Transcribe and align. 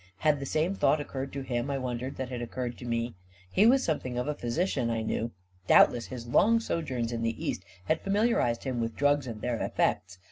Had 0.17 0.39
the 0.39 0.47
same 0.47 0.73
thought 0.73 0.99
occurred 0.99 1.31
to 1.33 1.41
him, 1.43 1.69
I 1.69 1.77
wondered, 1.77 2.15
that 2.15 2.29
had 2.29 2.41
occurred 2.41 2.75
to 2.79 2.85
me? 2.87 3.13
He 3.51 3.67
was 3.67 3.83
something 3.83 4.17
of 4.17 4.27
a 4.27 4.33
physi 4.33 4.65
cian, 4.67 4.89
I 4.89 5.03
knew; 5.03 5.29
doubtless 5.67 6.07
his 6.07 6.25
long 6.25 6.59
sojourns 6.59 7.11
in 7.11 7.21
the 7.21 7.45
East 7.45 7.63
had 7.83 8.01
familiarized 8.01 8.63
him 8.63 8.79
with 8.81 8.95
drugs 8.95 9.27
and 9.27 9.41
their 9.41 9.57
effects. 9.61 10.17